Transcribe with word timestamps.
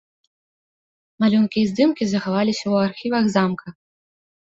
Малюнкі 1.25 1.57
і 1.65 1.69
здымкі 1.73 2.03
захаваліся 2.15 2.63
ў 2.73 2.91
архівах 2.91 3.25
замка. 3.39 3.67